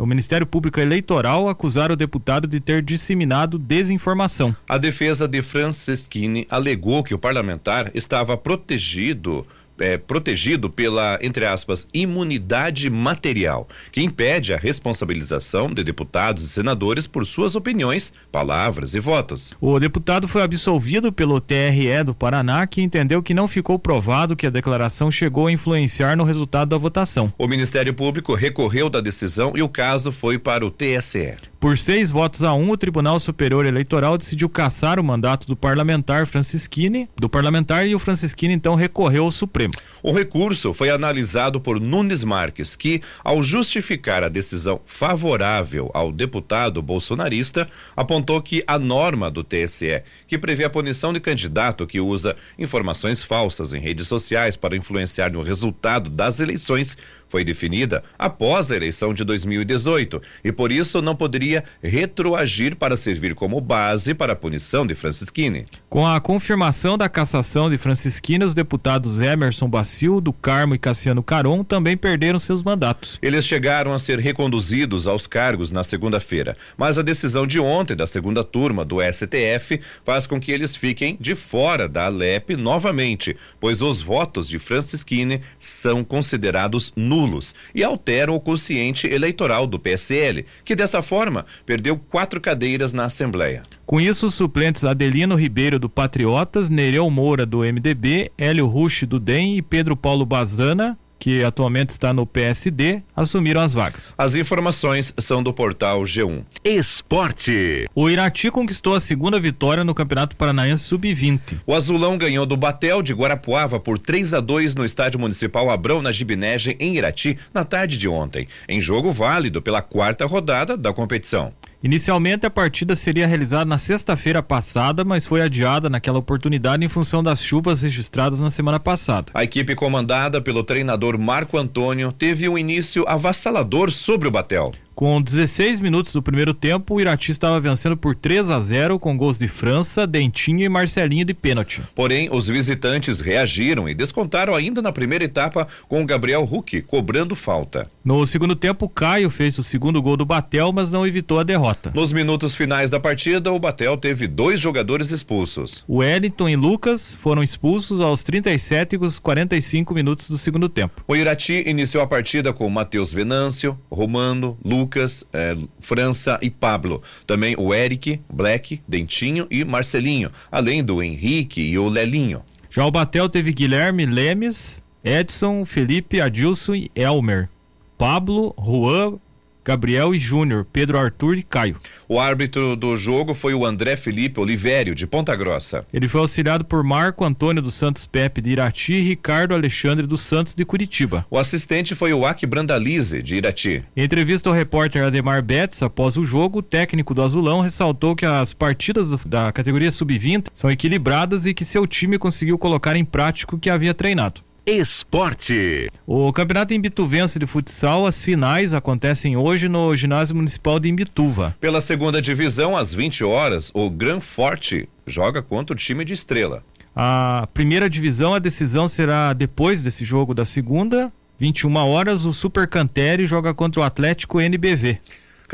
o 0.00 0.06
Ministério 0.06 0.46
Público 0.46 0.80
Eleitoral 0.80 1.48
acusar 1.48 1.90
o 1.90 1.96
deputado 1.96 2.46
de 2.46 2.60
ter 2.60 2.82
disseminado 2.82 3.58
desinformação. 3.58 4.54
A 4.68 4.78
defesa 4.78 5.26
de 5.28 5.42
Franceschini 5.42 6.46
alegou 6.50 7.02
que 7.04 7.14
o 7.14 7.18
parlamentar 7.18 7.90
estava 7.94 8.36
protegido 8.36 9.46
é, 9.78 9.96
protegido 9.96 10.70
pela, 10.70 11.18
entre 11.22 11.44
aspas, 11.44 11.86
imunidade 11.92 12.88
material, 12.90 13.68
que 13.90 14.02
impede 14.02 14.52
a 14.52 14.56
responsabilização 14.56 15.72
de 15.72 15.82
deputados 15.82 16.44
e 16.44 16.48
senadores 16.48 17.06
por 17.06 17.26
suas 17.26 17.56
opiniões, 17.56 18.12
palavras 18.30 18.94
e 18.94 19.00
votos. 19.00 19.52
O 19.60 19.78
deputado 19.78 20.28
foi 20.28 20.42
absolvido 20.42 21.12
pelo 21.12 21.40
TRE 21.40 22.04
do 22.04 22.14
Paraná, 22.14 22.66
que 22.66 22.82
entendeu 22.82 23.22
que 23.22 23.34
não 23.34 23.48
ficou 23.48 23.78
provado 23.78 24.36
que 24.36 24.46
a 24.46 24.50
declaração 24.50 25.10
chegou 25.10 25.46
a 25.46 25.52
influenciar 25.52 26.16
no 26.16 26.24
resultado 26.24 26.68
da 26.70 26.78
votação. 26.78 27.32
O 27.38 27.46
Ministério 27.46 27.94
Público 27.94 28.34
recorreu 28.34 28.88
da 28.88 29.00
decisão 29.00 29.52
e 29.54 29.62
o 29.62 29.68
caso 29.68 30.12
foi 30.12 30.38
para 30.38 30.64
o 30.64 30.70
TSE. 30.70 31.36
Por 31.64 31.78
seis 31.78 32.10
votos 32.10 32.44
a 32.44 32.52
um, 32.52 32.72
o 32.72 32.76
Tribunal 32.76 33.18
Superior 33.18 33.64
Eleitoral 33.64 34.18
decidiu 34.18 34.50
cassar 34.50 35.00
o 35.00 35.02
mandato 35.02 35.46
do 35.46 35.56
parlamentar 35.56 36.26
Francisquini, 36.26 37.08
do 37.18 37.26
parlamentar, 37.26 37.86
e 37.86 37.94
o 37.94 37.98
Francisquini 37.98 38.52
então 38.52 38.74
recorreu 38.74 39.24
ao 39.24 39.32
Supremo. 39.32 39.72
O 40.02 40.12
recurso 40.12 40.74
foi 40.74 40.90
analisado 40.90 41.58
por 41.58 41.80
Nunes 41.80 42.22
Marques, 42.22 42.76
que, 42.76 43.00
ao 43.24 43.42
justificar 43.42 44.22
a 44.22 44.28
decisão 44.28 44.78
favorável 44.84 45.90
ao 45.94 46.12
deputado 46.12 46.82
bolsonarista, 46.82 47.66
apontou 47.96 48.42
que 48.42 48.62
a 48.66 48.78
norma 48.78 49.30
do 49.30 49.42
TSE, 49.42 50.02
que 50.28 50.36
prevê 50.36 50.64
a 50.64 50.70
punição 50.70 51.14
de 51.14 51.20
candidato 51.20 51.86
que 51.86 51.98
usa 51.98 52.36
informações 52.58 53.24
falsas 53.24 53.72
em 53.72 53.80
redes 53.80 54.06
sociais 54.06 54.54
para 54.54 54.76
influenciar 54.76 55.32
no 55.32 55.40
resultado 55.40 56.10
das 56.10 56.40
eleições, 56.40 56.98
foi 57.34 57.42
definida 57.42 58.04
após 58.16 58.70
a 58.70 58.76
eleição 58.76 59.12
de 59.12 59.24
2018 59.24 60.22
e 60.44 60.52
por 60.52 60.70
isso 60.70 61.02
não 61.02 61.16
poderia 61.16 61.64
retroagir 61.82 62.76
para 62.76 62.96
servir 62.96 63.34
como 63.34 63.60
base 63.60 64.14
para 64.14 64.34
a 64.34 64.36
punição 64.36 64.86
de 64.86 64.94
Francisquini. 64.94 65.66
Com 65.94 66.04
a 66.04 66.20
confirmação 66.20 66.98
da 66.98 67.08
cassação 67.08 67.70
de 67.70 67.78
Francisquini, 67.78 68.44
os 68.44 68.52
deputados 68.52 69.20
Emerson 69.20 69.68
Bacil, 69.68 70.20
do 70.20 70.32
Carmo 70.32 70.74
e 70.74 70.78
Cassiano 70.78 71.22
Caron 71.22 71.62
também 71.62 71.96
perderam 71.96 72.36
seus 72.36 72.64
mandatos. 72.64 73.16
Eles 73.22 73.46
chegaram 73.46 73.92
a 73.92 73.98
ser 74.00 74.18
reconduzidos 74.18 75.06
aos 75.06 75.28
cargos 75.28 75.70
na 75.70 75.84
segunda-feira, 75.84 76.56
mas 76.76 76.98
a 76.98 77.02
decisão 77.02 77.46
de 77.46 77.60
ontem 77.60 77.94
da 77.94 78.08
segunda 78.08 78.42
turma 78.42 78.84
do 78.84 78.96
STF 79.00 79.80
faz 80.04 80.26
com 80.26 80.40
que 80.40 80.50
eles 80.50 80.74
fiquem 80.74 81.16
de 81.20 81.36
fora 81.36 81.88
da 81.88 82.06
Alep 82.06 82.56
novamente, 82.56 83.36
pois 83.60 83.80
os 83.80 84.02
votos 84.02 84.48
de 84.48 84.58
Francisquini 84.58 85.40
são 85.60 86.02
considerados 86.02 86.92
nulos 86.96 87.54
e 87.72 87.84
alteram 87.84 88.34
o 88.34 88.40
quociente 88.40 89.06
eleitoral 89.06 89.64
do 89.64 89.78
PSL, 89.78 90.44
que 90.64 90.74
dessa 90.74 91.02
forma 91.02 91.46
perdeu 91.64 91.96
quatro 91.96 92.40
cadeiras 92.40 92.92
na 92.92 93.04
Assembleia. 93.04 93.62
Com 93.86 94.00
isso, 94.00 94.26
os 94.26 94.34
suplentes 94.34 94.84
Adelino 94.84 95.34
Ribeiro 95.34 95.78
do 95.78 95.88
Patriotas, 95.88 96.70
Nereu 96.70 97.08
Moura 97.10 97.44
do 97.44 97.58
MDB, 97.58 98.32
Hélio 98.38 98.66
Rush 98.66 99.04
do 99.04 99.20
DEM 99.20 99.56
e 99.56 99.62
Pedro 99.62 99.96
Paulo 99.96 100.24
Bazana 100.24 100.98
que 101.24 101.42
atualmente 101.42 101.88
está 101.88 102.12
no 102.12 102.26
PSD, 102.26 103.02
assumiram 103.16 103.62
as 103.62 103.72
vagas. 103.72 104.14
As 104.18 104.34
informações 104.34 105.14
são 105.16 105.42
do 105.42 105.54
portal 105.54 106.02
G1. 106.02 106.44
Esporte. 106.62 107.86
O 107.94 108.10
Irati 108.10 108.50
conquistou 108.50 108.92
a 108.92 109.00
segunda 109.00 109.40
vitória 109.40 109.82
no 109.82 109.94
Campeonato 109.94 110.36
Paranaense 110.36 110.84
Sub-20. 110.84 111.62
O 111.66 111.74
Azulão 111.74 112.18
ganhou 112.18 112.44
do 112.44 112.58
Batel 112.58 113.02
de 113.02 113.14
Guarapuava 113.14 113.80
por 113.80 113.98
3 113.98 114.34
a 114.34 114.40
2 114.40 114.74
no 114.74 114.84
Estádio 114.84 115.18
Municipal 115.18 115.70
Abrão 115.70 116.02
na 116.02 116.12
Gibinege 116.12 116.76
em 116.78 116.96
Irati 116.96 117.38
na 117.54 117.64
tarde 117.64 117.96
de 117.96 118.06
ontem, 118.06 118.46
em 118.68 118.78
jogo 118.78 119.10
válido 119.10 119.62
pela 119.62 119.80
quarta 119.80 120.26
rodada 120.26 120.76
da 120.76 120.92
competição. 120.92 121.54
Inicialmente 121.84 122.46
a 122.46 122.50
partida 122.50 122.96
seria 122.96 123.26
realizada 123.26 123.66
na 123.66 123.76
sexta-feira 123.76 124.42
passada, 124.42 125.04
mas 125.04 125.26
foi 125.26 125.42
adiada 125.42 125.90
naquela 125.90 126.18
oportunidade 126.18 126.82
em 126.82 126.88
função 126.88 127.22
das 127.22 127.44
chuvas 127.44 127.82
registradas 127.82 128.40
na 128.40 128.48
semana 128.48 128.80
passada. 128.80 129.30
A 129.34 129.44
equipe 129.44 129.74
comandada 129.74 130.40
pelo 130.40 130.64
treinador 130.64 131.18
Marco 131.18 131.58
Antônio 131.58 132.10
teve 132.10 132.48
um 132.48 132.56
início 132.56 133.04
avassalador 133.06 133.90
sobre 133.90 134.26
o 134.26 134.30
Batel. 134.30 134.72
Com 134.94 135.20
16 135.20 135.80
minutos 135.80 136.12
do 136.12 136.22
primeiro 136.22 136.54
tempo, 136.54 136.94
o 136.94 137.00
Irati 137.00 137.32
estava 137.32 137.58
vencendo 137.58 137.96
por 137.96 138.14
3 138.14 138.48
a 138.48 138.60
0 138.60 138.96
com 139.00 139.16
gols 139.16 139.36
de 139.36 139.48
França, 139.48 140.06
Dentinho 140.06 140.60
e 140.60 140.68
Marcelinho 140.68 141.24
de 141.24 141.34
pênalti. 141.34 141.82
Porém, 141.96 142.28
os 142.30 142.46
visitantes 142.46 143.18
reagiram 143.18 143.88
e 143.88 143.94
descontaram 143.94 144.54
ainda 144.54 144.80
na 144.80 144.92
primeira 144.92 145.24
etapa 145.24 145.66
com 145.88 146.00
o 146.00 146.06
Gabriel 146.06 146.48
Huck 146.48 146.80
cobrando 146.82 147.34
falta. 147.34 147.90
No 148.04 148.24
segundo 148.24 148.54
tempo, 148.54 148.88
Caio 148.88 149.30
fez 149.30 149.58
o 149.58 149.64
segundo 149.64 150.00
gol 150.00 150.16
do 150.16 150.24
Batel, 150.24 150.70
mas 150.70 150.92
não 150.92 151.04
evitou 151.04 151.40
a 151.40 151.42
derrota. 151.42 151.90
Nos 151.92 152.12
minutos 152.12 152.54
finais 152.54 152.88
da 152.88 153.00
partida, 153.00 153.50
o 153.50 153.58
Batel 153.58 153.96
teve 153.96 154.28
dois 154.28 154.60
jogadores 154.60 155.10
expulsos. 155.10 155.82
Wellington 155.88 156.50
e 156.50 156.54
Lucas 156.54 157.16
foram 157.20 157.42
expulsos 157.42 158.00
aos 158.00 158.22
37 158.22 158.94
e 158.94 159.20
45 159.20 159.92
minutos 159.92 160.30
do 160.30 160.38
segundo 160.38 160.68
tempo. 160.68 161.02
O 161.08 161.16
Irati 161.16 161.64
iniciou 161.66 162.02
a 162.02 162.06
partida 162.06 162.52
com 162.52 162.70
Matheus 162.70 163.12
Venâncio, 163.12 163.76
Romano, 163.90 164.56
Lucas 164.64 164.83
Lucas, 164.84 165.24
é, 165.32 165.56
França 165.80 166.38
e 166.42 166.50
Pablo. 166.50 167.02
Também 167.26 167.54
o 167.58 167.72
Eric, 167.72 168.20
Black, 168.30 168.82
Dentinho 168.86 169.46
e 169.50 169.64
Marcelinho, 169.64 170.30
além 170.52 170.84
do 170.84 171.02
Henrique 171.02 171.62
e 171.62 171.78
o 171.78 171.88
Lelinho. 171.88 172.42
Já 172.70 172.84
o 172.84 172.90
Batel 172.90 173.28
teve 173.28 173.52
Guilherme 173.52 174.04
Lemes, 174.04 174.82
Edson, 175.02 175.64
Felipe, 175.64 176.20
Adilson 176.20 176.74
e 176.74 176.90
Elmer. 176.94 177.48
Pablo, 177.96 178.54
Juan, 178.58 179.18
Gabriel 179.64 180.14
e 180.14 180.18
Júnior, 180.18 180.66
Pedro 180.70 180.98
Arthur 180.98 181.38
e 181.38 181.42
Caio. 181.42 181.76
O 182.06 182.20
árbitro 182.20 182.76
do 182.76 182.96
jogo 182.96 183.34
foi 183.34 183.54
o 183.54 183.64
André 183.64 183.96
Felipe 183.96 184.38
Olivério, 184.38 184.94
de 184.94 185.06
Ponta 185.06 185.34
Grossa. 185.34 185.86
Ele 185.92 186.06
foi 186.06 186.20
auxiliado 186.20 186.64
por 186.64 186.84
Marco 186.84 187.24
Antônio 187.24 187.62
dos 187.62 187.74
Santos 187.74 188.06
Pepe, 188.06 188.40
de 188.40 188.50
Irati, 188.50 188.94
e 188.94 189.02
Ricardo 189.02 189.54
Alexandre 189.54 190.06
dos 190.06 190.20
Santos, 190.20 190.54
de 190.54 190.64
Curitiba. 190.64 191.26
O 191.30 191.38
assistente 191.38 191.94
foi 191.94 192.12
o 192.12 192.26
Aki 192.26 192.46
Brandalize, 192.46 193.22
de 193.22 193.36
Irati. 193.36 193.82
Em 193.96 194.04
entrevista 194.04 194.50
ao 194.50 194.54
repórter 194.54 195.02
Ademar 195.02 195.42
Betts, 195.42 195.82
após 195.82 196.16
o 196.16 196.24
jogo, 196.24 196.58
o 196.58 196.62
técnico 196.62 197.14
do 197.14 197.22
Azulão 197.22 197.60
ressaltou 197.60 198.14
que 198.14 198.26
as 198.26 198.52
partidas 198.52 199.24
da 199.24 199.50
categoria 199.50 199.90
sub-20 199.90 200.46
são 200.52 200.70
equilibradas 200.70 201.46
e 201.46 201.54
que 201.54 201.64
seu 201.64 201.86
time 201.86 202.18
conseguiu 202.18 202.58
colocar 202.58 202.96
em 202.96 203.04
prática 203.04 203.56
o 203.56 203.58
que 203.58 203.70
havia 203.70 203.94
treinado. 203.94 204.42
Esporte. 204.66 205.88
O 206.06 206.32
Campeonato 206.32 206.72
Imbituvense 206.72 207.38
de 207.38 207.46
Futsal, 207.46 208.06
as 208.06 208.22
finais 208.22 208.72
acontecem 208.72 209.36
hoje 209.36 209.68
no 209.68 209.94
Ginásio 209.94 210.34
Municipal 210.34 210.80
de 210.80 210.88
Imbituva. 210.88 211.54
Pela 211.60 211.82
segunda 211.82 212.20
divisão, 212.22 212.74
às 212.74 212.94
20 212.94 213.24
horas, 213.24 213.70
o 213.74 213.90
Gran 213.90 214.20
Forte 214.20 214.88
joga 215.06 215.42
contra 215.42 215.74
o 215.74 215.78
time 215.78 216.02
de 216.02 216.14
Estrela. 216.14 216.64
A 216.96 217.46
primeira 217.52 217.90
divisão, 217.90 218.32
a 218.32 218.38
decisão 218.38 218.88
será 218.88 219.34
depois 219.34 219.82
desse 219.82 220.02
jogo 220.02 220.32
da 220.32 220.46
segunda, 220.46 221.12
21 221.38 221.76
horas, 221.76 222.24
o 222.24 222.32
Super 222.32 222.66
Cantere 222.66 223.26
joga 223.26 223.52
contra 223.52 223.82
o 223.82 223.84
Atlético 223.84 224.40
NBV. 224.40 224.98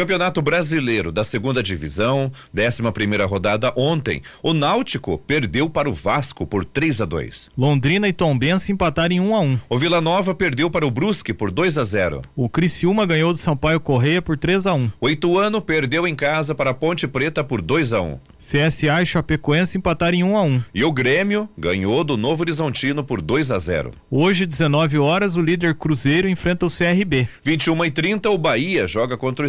Campeonato 0.01 0.41
Brasileiro 0.41 1.13
da 1.13 1.23
Segunda 1.23 1.63
Divisão, 1.63 2.33
11 2.59 2.91
primeira 2.91 3.27
rodada 3.27 3.71
ontem. 3.77 4.23
O 4.43 4.55
Náutico 4.55 5.19
perdeu 5.19 5.69
para 5.69 5.91
o 5.91 5.93
Vasco 5.93 6.47
por 6.47 6.65
3 6.65 7.03
a 7.03 7.05
2. 7.05 7.51
Londrina 7.55 8.09
e 8.09 8.13
Tombense 8.15 8.73
empataram 8.73 9.15
em 9.15 9.21
1 9.21 9.37
a 9.37 9.41
1. 9.41 9.59
O 9.69 9.79
Vila 9.79 10.01
Nova 10.01 10.35
perdeu 10.35 10.71
para 10.71 10.87
o 10.87 10.91
Brusque 10.91 11.35
por 11.35 11.51
2 11.51 11.77
a 11.77 11.85
0. 11.85 12.23
O 12.35 12.49
Criciúma 12.49 13.05
ganhou 13.05 13.31
do 13.31 13.39
Sampaio 13.39 13.79
Correia 13.79 14.23
por 14.23 14.39
3 14.39 14.69
a 14.69 14.73
1. 14.73 14.91
O 14.99 15.11
Ituano 15.11 15.61
perdeu 15.61 16.09
em 16.09 16.15
casa 16.15 16.55
para 16.55 16.71
a 16.71 16.75
Ponte 16.75 17.07
Preta 17.07 17.45
por 17.45 17.61
2 17.61 17.93
a 17.93 18.01
1. 18.01 18.19
CSA 18.39 19.03
e 19.03 19.05
Chapecoense 19.05 19.77
empataram 19.77 20.17
em 20.17 20.25
1 20.25 20.37
a 20.39 20.43
1. 20.43 20.63
E 20.75 20.83
o 20.83 20.91
Grêmio 20.91 21.47
ganhou 21.59 22.03
do 22.03 22.17
Novo 22.17 22.43
Horizontino 22.43 23.05
por 23.05 23.21
2 23.21 23.51
a 23.51 23.59
0. 23.59 23.91
Hoje, 24.11 24.47
19 24.47 24.97
horas, 24.97 25.37
o 25.37 25.43
líder 25.43 25.75
Cruzeiro 25.75 26.27
enfrenta 26.27 26.65
o 26.65 26.71
CRB. 26.71 27.29
21 27.43 27.85
e 27.85 27.91
30 27.91 28.31
o 28.31 28.39
Bahia 28.39 28.87
joga 28.87 29.19
contra 29.19 29.45
o 29.45 29.47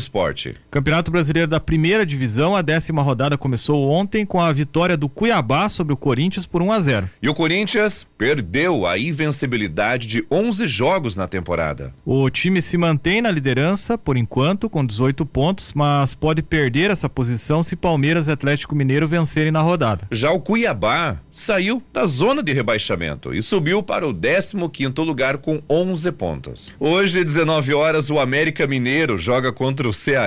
Campeonato 0.69 1.11
Brasileiro 1.11 1.49
da 1.49 1.59
Primeira 1.59 2.05
Divisão, 2.05 2.55
a 2.55 2.61
décima 2.61 3.01
rodada 3.01 3.37
começou 3.37 3.89
ontem 3.89 4.25
com 4.25 4.41
a 4.41 4.51
vitória 4.51 4.97
do 4.97 5.09
Cuiabá 5.09 5.69
sobre 5.69 5.93
o 5.93 5.97
Corinthians 5.97 6.45
por 6.45 6.61
1 6.61 6.71
a 6.71 6.79
0. 6.79 7.09
E 7.21 7.29
o 7.29 7.33
Corinthians 7.33 8.05
perdeu 8.17 8.87
a 8.87 8.97
invencibilidade 8.97 10.07
de 10.07 10.25
11 10.31 10.65
jogos 10.67 11.15
na 11.15 11.27
temporada. 11.27 11.93
O 12.05 12.29
time 12.29 12.61
se 12.61 12.77
mantém 12.77 13.21
na 13.21 13.29
liderança 13.29 13.97
por 13.97 14.17
enquanto 14.17 14.69
com 14.69 14.85
18 14.85 15.25
pontos, 15.25 15.73
mas 15.73 16.15
pode 16.15 16.41
perder 16.41 16.89
essa 16.89 17.09
posição 17.09 17.61
se 17.61 17.75
Palmeiras 17.75 18.27
e 18.27 18.31
Atlético 18.31 18.75
Mineiro 18.75 19.07
vencerem 19.07 19.51
na 19.51 19.61
rodada. 19.61 20.07
Já 20.11 20.31
o 20.31 20.39
Cuiabá 20.39 21.19
saiu 21.29 21.83
da 21.93 22.05
zona 22.05 22.41
de 22.41 22.53
rebaixamento 22.53 23.33
e 23.33 23.41
subiu 23.41 23.83
para 23.83 24.07
o 24.07 24.13
15º 24.13 25.03
lugar 25.03 25.37
com 25.37 25.61
11 25.69 26.11
pontos. 26.13 26.73
Hoje, 26.79 27.23
19 27.23 27.73
horas, 27.73 28.09
o 28.09 28.19
América 28.19 28.65
Mineiro 28.65 29.17
joga 29.17 29.51
contra 29.51 29.87
o 29.87 29.93
Ceará. 29.93 30.20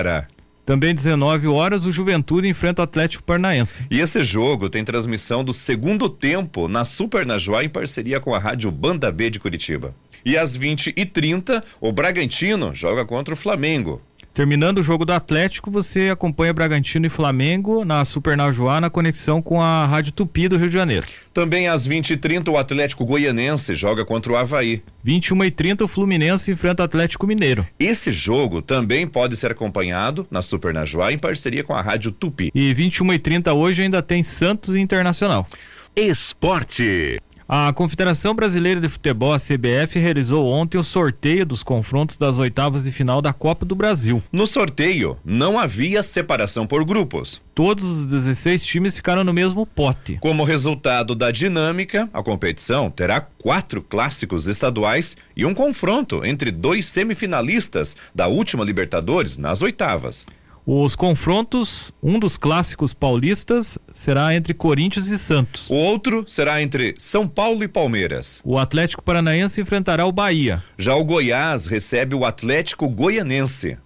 Também 0.65 0.95
19 0.95 1.47
horas, 1.47 1.85
o 1.85 1.91
Juventude 1.91 2.47
enfrenta 2.47 2.81
o 2.81 2.83
Atlético 2.83 3.23
Paranaense. 3.23 3.85
E 3.91 3.99
esse 3.99 4.23
jogo 4.23 4.67
tem 4.67 4.83
transmissão 4.83 5.43
do 5.43 5.53
segundo 5.53 6.09
tempo 6.09 6.67
na 6.67 6.83
Super 6.83 7.23
Najuá 7.23 7.63
em 7.63 7.69
parceria 7.69 8.19
com 8.19 8.33
a 8.33 8.39
Rádio 8.39 8.71
Banda 8.71 9.11
B 9.11 9.29
de 9.29 9.39
Curitiba. 9.39 9.93
E 10.25 10.35
às 10.35 10.55
20 10.55 10.91
e 10.97 11.05
30 11.05 11.63
o 11.79 11.91
Bragantino 11.91 12.73
joga 12.73 13.05
contra 13.05 13.35
o 13.35 13.37
Flamengo. 13.37 14.01
Terminando 14.35 14.79
o 14.79 14.83
jogo 14.83 15.05
do 15.05 15.13
Atlético, 15.13 15.71
você 15.71 16.09
acompanha 16.09 16.51
Bragantino 16.51 17.05
e 17.05 17.09
Flamengo 17.09 17.85
na 17.85 18.03
Super 18.03 18.35
Najuá 18.35 18.81
na 18.81 18.89
conexão 18.89 19.41
com 19.41 19.61
a 19.61 19.85
Rádio 19.85 20.11
Tupi 20.11 20.49
do 20.49 20.57
Rio 20.57 20.67
de 20.67 20.73
Janeiro. 20.73 21.07
Também 21.33 21.69
às 21.69 21.87
20h30 21.87 22.49
o 22.49 22.57
Atlético 22.57 23.05
Goianense 23.05 23.73
joga 23.75 24.03
contra 24.03 24.33
o 24.33 24.35
Havaí. 24.35 24.83
21h30 25.07 25.83
o 25.83 25.87
Fluminense 25.87 26.51
enfrenta 26.51 26.83
o 26.83 26.85
Atlético 26.85 27.25
Mineiro. 27.25 27.65
Esse 27.79 28.11
jogo 28.11 28.61
também 28.61 29.07
pode 29.07 29.37
ser 29.37 29.51
acompanhado 29.51 30.27
na 30.29 30.41
Super 30.41 30.73
Najuá 30.73 31.13
em 31.13 31.17
parceria 31.17 31.63
com 31.63 31.73
a 31.73 31.81
Rádio 31.81 32.11
Tupi. 32.11 32.51
E 32.53 32.73
21h30 32.73 33.55
hoje 33.55 33.83
ainda 33.83 34.01
tem 34.01 34.21
Santos 34.21 34.75
Internacional. 34.75 35.47
Esporte. 35.95 37.15
A 37.47 37.71
Confederação 37.73 38.33
Brasileira 38.33 38.81
de 38.81 38.89
Futebol, 38.89 39.31
a 39.31 39.37
CBF, 39.37 39.99
realizou 39.99 40.47
ontem 40.47 40.79
o 40.79 40.83
sorteio 40.83 41.45
dos 41.45 41.61
confrontos 41.61 42.17
das 42.17 42.39
oitavas 42.39 42.85
de 42.85 42.91
final 42.91 43.21
da 43.21 43.33
Copa 43.33 43.63
do 43.63 43.75
Brasil. 43.75 44.21
No 44.31 44.47
sorteio, 44.47 45.15
não 45.23 45.59
havia 45.59 46.01
separação 46.01 46.65
por 46.65 46.83
grupos. 46.83 47.39
Todos 47.53 47.83
os 47.85 48.05
16 48.07 48.65
times 48.65 48.95
ficaram 48.95 49.23
no 49.23 49.31
mesmo 49.31 49.63
pote. 49.63 50.17
Como 50.21 50.43
resultado 50.43 51.13
da 51.13 51.29
dinâmica, 51.29 52.09
a 52.11 52.23
competição 52.23 52.89
terá 52.89 53.21
quatro 53.21 53.79
clássicos 53.79 54.47
estaduais 54.47 55.15
e 55.37 55.45
um 55.45 55.53
confronto 55.53 56.25
entre 56.25 56.49
dois 56.49 56.87
semifinalistas 56.87 57.95
da 58.13 58.25
última 58.25 58.63
Libertadores 58.63 59.37
nas 59.37 59.61
oitavas. 59.61 60.25
Os 60.67 60.95
confrontos, 60.95 61.93
um 62.01 62.17
dos 62.17 62.37
clássicos 62.37 62.91
paulistas 62.91 63.77
será 63.93 64.33
entre 64.33 64.51
Corinthians 64.51 65.09
e 65.09 65.17
Santos. 65.19 65.69
O 65.69 65.75
outro 65.75 66.25
será 66.27 66.59
entre 66.59 66.95
São 66.97 67.27
Paulo 67.27 67.63
e 67.63 67.67
Palmeiras. 67.67 68.41
O 68.43 68.57
Atlético 68.57 69.03
Paranaense 69.03 69.61
enfrentará 69.61 70.07
o 70.07 70.11
Bahia. 70.11 70.63
Já 70.75 70.95
o 70.95 71.05
Goiás 71.05 71.67
recebe 71.67 72.15
o 72.15 72.25
Atlético 72.25 72.89
Goianense. 72.89 73.77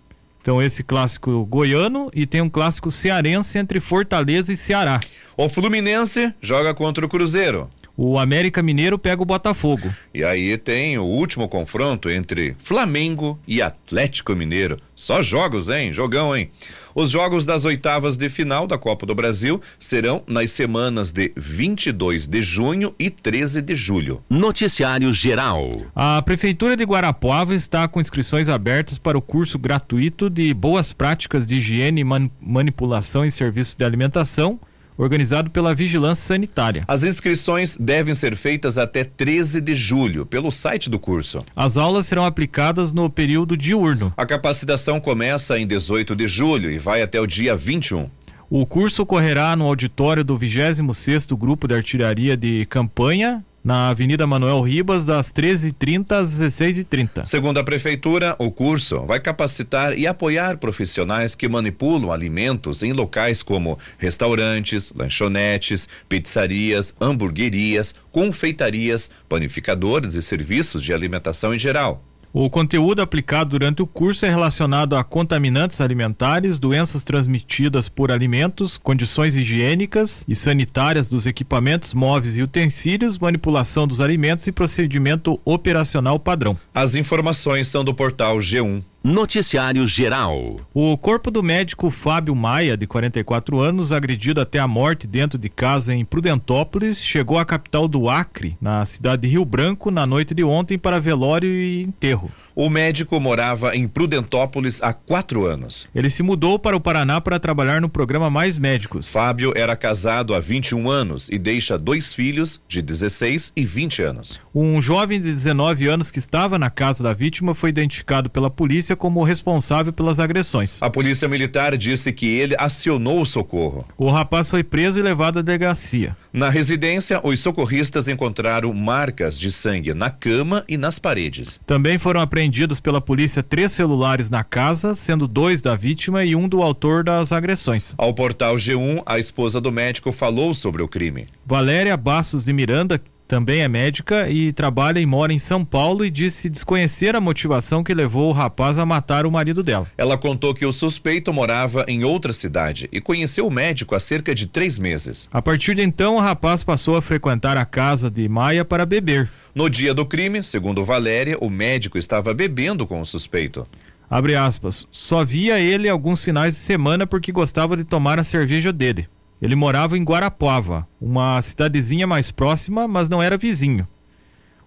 Então 0.42 0.62
esse 0.64 0.82
clássico 0.82 1.46
goiano 1.46 2.10
e 2.14 2.26
tem 2.26 2.40
um 2.42 2.50
clássico 2.50 2.90
cearense 2.90 3.60
entre 3.60 3.82
Fortaleza 3.82 4.54
e 4.54 4.56
Ceará. 4.56 5.02
O 5.36 5.50
Fluminense 5.50 6.34
joga 6.42 6.74
contra 6.74 7.06
o 7.06 7.10
Cruzeiro. 7.10 7.70
O 8.02 8.18
América 8.18 8.64
Mineiro 8.64 8.98
pega 8.98 9.22
o 9.22 9.26
Botafogo. 9.26 9.94
E 10.14 10.24
aí 10.24 10.58
tem 10.58 10.98
o 10.98 11.04
último 11.04 11.50
confronto 11.50 12.10
entre 12.10 12.56
Flamengo 12.58 13.38
e 13.46 13.62
Atlético 13.62 14.34
Mineiro. 14.34 14.80
Só 14.96 15.22
jogos, 15.22 15.68
hein? 15.68 15.92
Jogão, 15.92 16.34
hein? 16.34 16.50
Os 16.96 17.12
jogos 17.12 17.46
das 17.46 17.66
oitavas 17.66 18.16
de 18.16 18.30
final 18.30 18.66
da 18.66 18.78
Copa 18.78 19.06
do 19.06 19.14
Brasil 19.14 19.62
serão 19.78 20.24
nas 20.26 20.50
semanas 20.52 21.12
de 21.12 21.34
22 21.36 22.26
de 22.26 22.42
junho 22.42 22.96
e 22.98 23.10
13 23.10 23.62
de 23.62 23.76
julho. 23.76 24.24
Noticiário 24.30 25.12
Geral. 25.12 25.70
A 25.94 26.22
Prefeitura 26.22 26.78
de 26.78 26.86
Guarapuava 26.86 27.54
está 27.54 27.86
com 27.86 28.00
inscrições 28.00 28.48
abertas 28.48 28.98
para 28.98 29.18
o 29.18 29.22
curso 29.22 29.60
gratuito 29.60 30.30
de 30.30 30.54
Boas 30.54 30.94
Práticas 30.94 31.46
de 31.46 31.58
Higiene 31.58 32.00
e 32.00 32.06
Man 32.06 32.32
Manipulação 32.40 33.26
em 33.26 33.30
Serviços 33.30 33.76
de 33.76 33.84
Alimentação 33.84 34.58
organizado 35.00 35.50
pela 35.50 35.74
Vigilância 35.74 36.28
Sanitária. 36.28 36.84
As 36.88 37.04
inscrições 37.04 37.78
devem 37.78 38.14
ser 38.14 38.36
feitas 38.36 38.78
até 38.78 39.04
13 39.04 39.62
de 39.62 39.74
julho 39.74 40.26
pelo 40.26 40.52
site 40.52 40.90
do 40.90 41.00
curso. 41.00 41.44
As 41.56 41.78
aulas 41.78 42.06
serão 42.06 42.26
aplicadas 42.26 42.92
no 42.92 43.10
período 43.10 43.56
diurno. 43.56 44.14
A 44.18 44.26
capacitação 44.26 45.00
começa 45.00 45.58
em 45.58 45.66
18 45.66 46.16
de 46.16 46.28
julho 46.28 46.70
e 46.70 46.78
vai 46.78 47.02
até 47.02 47.20
o 47.20 47.26
dia 47.26 47.56
21. 47.56 48.10
O 48.50 48.66
curso 48.66 49.04
ocorrerá 49.04 49.56
no 49.56 49.66
auditório 49.66 50.24
do 50.24 50.38
26º 50.38 51.38
Grupo 51.38 51.68
de 51.68 51.76
Artilharia 51.76 52.36
de 52.36 52.66
Campanha, 52.66 53.46
na 53.64 53.90
Avenida 53.90 54.26
Manuel 54.26 54.62
Ribas, 54.62 55.06
das 55.06 55.32
13h30 55.32 56.12
às 56.12 56.34
16h30. 56.40 57.26
Segundo 57.26 57.60
a 57.60 57.64
Prefeitura, 57.64 58.36
o 58.40 58.52
curso 58.52 59.06
vai 59.06 59.20
capacitar 59.20 59.98
e 59.98 60.08
apoiar 60.08 60.58
profissionais 60.58 61.36
que 61.36 61.48
manipulam 61.48 62.12
alimentos 62.12 62.84
em 62.84 62.94
locais 62.94 63.44
como 63.44 63.78
restaurantes, 63.98 64.92
lanchonetes, 64.96 65.88
pizzarias, 66.08 66.94
hamburguerias, 67.00 67.94
confeitarias, 68.12 69.12
panificadores 69.28 70.16
e 70.16 70.22
serviços 70.22 70.84
de 70.84 70.94
alimentação 70.94 71.54
em 71.54 71.60
geral. 71.60 72.09
O 72.32 72.48
conteúdo 72.48 73.02
aplicado 73.02 73.50
durante 73.50 73.82
o 73.82 73.88
curso 73.88 74.24
é 74.24 74.30
relacionado 74.30 74.96
a 74.96 75.04
contaminantes 75.04 75.82
alimentares, 75.82 76.60
doenças 76.60 77.04
transmitidas 77.04 77.90
por 77.90 78.12
alimentos, 78.12 78.78
condições 78.78 79.36
higiênicas 79.36 80.24
e 80.28 80.36
sanitárias 80.36 81.10
dos 81.10 81.26
equipamentos 81.26 81.92
móveis 81.92 82.38
e 82.38 82.44
utensílios, 82.44 83.18
manipulação 83.18 83.88
dos 83.88 84.00
alimentos 84.00 84.46
e 84.46 84.52
procedimento 84.52 85.40
operacional 85.44 86.20
padrão. 86.20 86.56
As 86.72 86.94
informações 86.94 87.68
são 87.68 87.84
do 87.84 87.96
portal 87.96 88.38
G1. 88.38 88.84
Noticiário 89.02 89.88
Geral. 89.88 90.60
O 90.74 90.98
corpo 90.98 91.32
do 91.32 91.42
médico 91.42 91.90
Fábio 91.90 92.36
Maia, 92.36 92.76
de 92.76 92.86
44 92.86 93.58
anos, 93.58 93.94
agredido 93.94 94.42
até 94.42 94.60
a 94.60 94.68
morte 94.68 95.08
dentro 95.08 95.40
de 95.40 95.48
casa 95.48 95.94
em 95.96 96.04
Prudentópolis, 96.04 97.02
chegou 97.02 97.38
à 97.38 97.46
capital 97.46 97.88
do 97.88 98.10
Acre, 98.10 98.58
na 98.60 98.84
cidade 98.84 99.22
de 99.22 99.30
Rio 99.30 99.46
Branco, 99.46 99.90
na 99.90 100.06
noite 100.06 100.34
de 100.34 100.44
ontem 100.44 100.78
para 100.78 101.00
velório 101.00 101.50
e 101.50 101.82
enterro. 101.82 102.30
O 102.56 102.70
médico 102.70 103.20
morava 103.20 103.76
em 103.76 103.88
Prudentópolis 103.88 104.82
há 104.82 104.92
quatro 104.94 105.46
anos. 105.46 105.88
Ele 105.94 106.10
se 106.10 106.24
mudou 106.24 106.60
para 106.60 106.76
o 106.76 106.80
Paraná 106.80 107.22
para 107.22 107.40
trabalhar 107.40 107.80
no 107.80 107.90
programa 107.90 108.30
Mais 108.30 108.58
Médicos. 108.58 109.12
Fábio 109.12 109.54
era 109.56 109.76
casado 109.76 110.34
há 110.34 110.40
21 110.40 110.90
anos 110.90 111.30
e 111.30 111.38
deixa 111.38 111.78
dois 111.78 112.14
filhos 112.14 112.60
de 112.68 112.82
16 112.82 113.54
e 113.56 113.66
20 113.66 114.02
anos. 114.02 114.40
Um 114.54 114.82
jovem 114.82 115.22
de 115.22 115.32
19 115.32 115.88
anos 115.88 116.12
que 116.12 116.20
estava 116.20 116.58
na 116.58 116.70
casa 116.70 117.04
da 117.04 117.14
vítima 117.14 117.54
foi 117.54 117.70
identificado 117.70 118.30
pela 118.30 118.50
polícia 118.50 118.96
como 118.96 119.24
responsável 119.24 119.94
pelas 119.94 120.20
agressões. 120.20 120.82
A 120.82 120.90
polícia 120.90 121.28
militar 121.28 121.78
disse 121.78 122.12
que 122.12 122.26
ele 122.26 122.56
acionou 122.58 123.22
o 123.22 123.26
socorro. 123.26 123.86
O 123.98 124.10
rapaz 124.10 124.50
foi 124.50 124.64
preso 124.64 125.00
e 125.00 125.02
levado 125.02 125.40
à 125.40 125.42
delegacia. 125.42 126.16
Na 126.34 126.50
residência, 126.50 127.22
os 127.24 127.40
socorristas 127.40 128.08
encontraram 128.08 128.74
marcas 128.74 129.40
de 129.40 129.52
sangue 129.52 129.94
na 129.94 130.10
cama 130.10 130.64
e 130.68 130.78
nas 130.78 131.00
paredes. 131.00 131.60
Também 131.66 131.98
foram 131.98 132.22
apreendidos 132.40 132.80
pela 132.80 133.02
polícia 133.02 133.44
três 133.44 133.74
celulares 133.74 134.30
na 134.30 134.46
casa, 134.46 134.96
sendo 134.96 135.28
dois 135.28 135.62
da 135.62 135.76
vítima 135.76 136.24
e 136.24 136.38
um 136.38 136.48
do 136.48 136.62
autor 136.62 137.04
das 137.04 137.34
agressões. 137.34 137.94
Ao 137.98 138.14
portal 138.14 138.56
G1, 138.56 139.04
a 139.06 139.20
esposa 139.20 139.60
do 139.60 139.70
médico 139.74 140.14
falou 140.14 140.54
sobre 140.54 140.82
o 140.82 140.88
crime. 140.88 141.26
Valéria 141.46 141.98
Bastos 141.98 142.46
de 142.46 142.54
Miranda 142.54 143.02
também 143.30 143.62
é 143.62 143.68
médica 143.68 144.28
e 144.28 144.52
trabalha 144.52 145.00
e 145.00 145.06
mora 145.06 145.32
em 145.32 145.38
São 145.38 145.64
Paulo 145.64 146.04
e 146.04 146.10
disse 146.10 146.50
desconhecer 146.50 147.16
a 147.16 147.22
motivação 147.22 147.84
que 147.84 147.94
levou 147.94 148.28
o 148.28 148.34
rapaz 148.34 148.80
a 148.80 148.86
matar 148.88 149.24
o 149.24 149.32
marido 149.32 149.62
dela. 149.62 149.86
Ela 149.96 150.18
contou 150.18 150.52
que 150.52 150.66
o 150.66 150.72
suspeito 150.72 151.32
morava 151.32 151.86
em 151.88 152.04
outra 152.04 152.34
cidade 152.34 152.90
e 152.92 153.00
conheceu 153.00 153.46
o 153.46 153.52
médico 153.52 153.94
há 153.94 154.00
cerca 154.00 154.34
de 154.34 154.48
três 154.48 154.80
meses. 154.80 155.30
A 155.32 155.44
partir 155.44 155.76
de 155.76 155.84
então, 155.84 156.16
o 156.16 156.20
rapaz 156.20 156.64
passou 156.64 156.96
a 156.96 157.04
frequentar 157.04 157.56
a 157.56 157.66
casa 157.66 158.10
de 158.10 158.28
Maia 158.28 158.66
para 158.66 158.84
beber. 158.84 159.30
No 159.54 159.70
dia 159.70 159.94
do 159.94 160.08
crime, 160.08 160.44
segundo 160.44 160.84
Valéria, 160.84 161.38
o 161.40 161.52
médico 161.52 162.00
estava 162.00 162.34
bebendo 162.34 162.88
com 162.88 163.00
o 163.00 163.06
suspeito. 163.06 163.62
Abre 164.10 164.36
aspas, 164.36 164.88
só 164.90 165.24
via 165.24 165.60
ele 165.60 165.88
alguns 165.88 166.24
finais 166.24 166.56
de 166.56 166.62
semana 166.62 167.06
porque 167.06 167.32
gostava 167.32 167.78
de 167.78 167.84
tomar 167.84 168.18
a 168.18 168.24
cerveja 168.24 168.74
dele. 168.74 169.08
Ele 169.42 169.56
morava 169.56 169.98
em 169.98 170.04
Guarapuava, 170.04 170.88
uma 171.00 171.42
cidadezinha 171.42 172.06
mais 172.06 172.30
próxima, 172.30 172.88
mas 172.88 173.08
não 173.08 173.24
era 173.24 173.38
vizinho. 173.38 173.88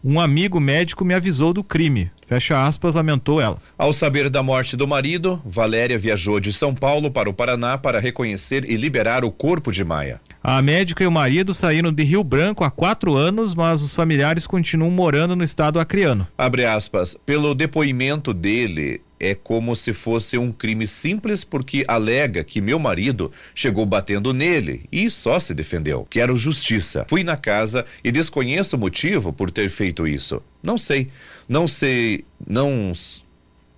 Um 0.05 0.19
amigo 0.19 0.59
médico 0.59 1.05
me 1.05 1.15
avisou 1.15 1.53
do 1.53 1.63
crime. 1.63 2.11
Fecha 2.27 2.61
aspas, 2.61 2.97
lamentou 2.97 3.41
ela. 3.41 3.59
Ao 3.79 3.93
saber 3.93 4.29
da 4.29 4.43
morte 4.43 4.77
do 4.77 4.89
marido, 4.89 5.41
Valéria 5.45 5.97
viajou 5.97 6.41
de 6.41 6.53
São 6.53 6.75
Paulo 6.75 7.09
para 7.09 7.31
o 7.31 7.35
Paraná 7.35 7.79
para 7.79 8.01
reconhecer 8.01 8.69
e 8.69 8.75
liberar 8.77 9.25
o 9.25 9.31
corpo 9.31 9.71
de 9.71 9.85
Maia. 9.85 10.21
A 10.43 10.61
médica 10.61 11.05
e 11.05 11.07
o 11.07 11.13
marido 11.13 11.55
saíram 11.55 11.93
de 11.93 12.03
Rio 12.03 12.25
Branco 12.25 12.65
há 12.65 12.71
quatro 12.71 13.15
anos, 13.17 13.55
mas 13.55 13.81
os 13.81 13.95
familiares 13.95 14.45
continuam 14.45 14.91
morando 14.91 15.37
no 15.37 15.45
estado 15.45 15.79
acreano. 15.79 16.27
Abre 16.37 16.65
aspas. 16.65 17.17
Pelo 17.25 17.55
depoimento 17.55 18.35
dele, 18.35 19.03
é 19.23 19.35
como 19.35 19.77
se 19.77 19.93
fosse 19.95 20.37
um 20.37 20.51
crime 20.51 20.87
simples 20.87 21.45
porque 21.45 21.85
alega 21.87 22.43
que 22.43 22.61
meu 22.61 22.79
marido 22.79 23.31
chegou 23.55 23.87
batendo 23.87 24.35
nele 24.35 24.87
e 24.91 25.09
só 25.09 25.39
se 25.39 25.55
defendeu. 25.55 26.07
Quero 26.11 26.37
justiça. 26.37 27.07
Fui 27.09 27.23
na 27.23 27.37
casa 27.37 27.87
e 28.03 28.11
desconheço 28.11 28.77
o 28.77 28.79
motivo 28.79 29.33
por 29.33 29.51
ter 29.51 29.71
feito 29.71 30.07
isso. 30.07 30.43
Não 30.61 30.77
sei. 30.77 31.09
Não 31.49 31.69
sei. 31.69 32.25
Não. 32.45 32.93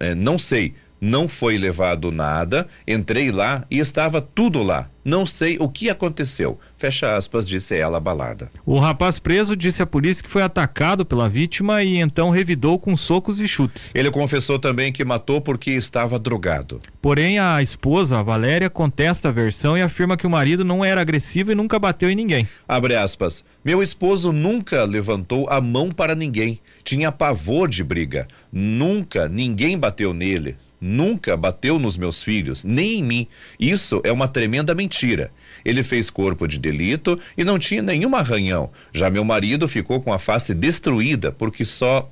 É, 0.01 0.15
não 0.15 0.39
sei. 0.39 0.75
Não 1.07 1.29
foi 1.29 1.59
levado 1.59 2.11
nada. 2.11 2.67
Entrei 2.89 3.31
lá 3.31 3.67
e 3.71 3.79
estava 3.79 4.23
tudo 4.23 4.63
lá. 4.63 4.89
Não 5.05 5.27
sei 5.27 5.59
o 5.61 5.69
que 5.69 5.91
aconteceu. 5.91 6.59
Fecha 6.79 7.15
aspas, 7.15 7.47
disse 7.47 7.77
ela 7.77 7.99
abalada. 7.99 8.51
O 8.65 8.79
rapaz 8.79 9.19
preso 9.19 9.55
disse 9.55 9.83
à 9.83 9.87
polícia 9.87 10.25
que 10.25 10.31
foi 10.31 10.41
atacado 10.41 11.05
pela 11.05 11.29
vítima 11.29 11.83
e 11.83 11.99
então 11.99 12.31
revidou 12.31 12.79
com 12.79 12.97
socos 12.97 13.39
e 13.39 13.47
chutes. 13.47 13.93
Ele 13.95 14.11
confessou 14.11 14.59
também 14.59 14.91
que 14.91 15.05
matou 15.05 15.43
porque 15.43 15.73
estava 15.73 16.19
drogado. 16.19 16.81
Porém, 17.03 17.39
a 17.39 17.61
esposa, 17.61 18.19
a 18.19 18.23
Valéria, 18.23 18.71
contesta 18.71 19.29
a 19.29 19.33
versão 19.33 19.77
e 19.77 19.83
afirma 19.83 20.17
que 20.17 20.27
o 20.27 20.31
marido 20.31 20.65
não 20.65 20.83
era 20.83 21.03
agressivo 21.03 21.53
e 21.53 21.55
nunca 21.55 21.79
bateu 21.79 22.09
em 22.09 22.17
ninguém. 22.17 22.49
Abre 22.67 22.97
aspas. 22.97 23.45
Meu 23.63 23.83
esposo 23.83 24.33
nunca 24.33 24.85
levantou 24.85 25.51
a 25.51 25.61
mão 25.61 25.91
para 25.91 26.15
ninguém. 26.15 26.59
Tinha 26.83 27.13
pavor 27.13 27.69
de 27.69 27.85
briga. 27.85 28.27
Nunca 28.51 29.29
ninguém 29.29 29.79
bateu 29.79 30.15
nele. 30.15 30.57
Nunca 30.85 31.35
bateu 31.35 31.79
nos 31.79 31.97
meus 31.97 32.23
filhos, 32.23 32.63
nem 32.63 32.99
em 32.99 33.03
mim. 33.03 33.27
Isso 33.59 34.03
é 34.05 34.13
uma 34.13 34.29
tremenda 34.29 34.75
mentira. 34.75 35.33
Ele 35.65 35.83
fez 35.83 36.11
corpo 36.11 36.47
de 36.47 36.59
delito 36.59 37.19
e 37.39 37.43
não 37.43 37.59
tinha 37.59 37.81
nenhum 37.81 38.15
arranhão. 38.15 38.71
Já 38.93 39.09
meu 39.09 39.25
marido 39.25 39.67
ficou 39.67 40.01
com 40.03 40.13
a 40.13 40.19
face 40.19 40.53
destruída 40.53 41.33
porque 41.33 41.65
só, 41.65 42.11